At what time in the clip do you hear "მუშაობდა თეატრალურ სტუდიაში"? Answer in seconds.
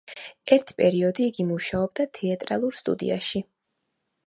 1.51-3.47